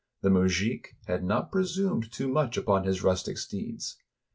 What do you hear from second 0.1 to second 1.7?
The mujik had not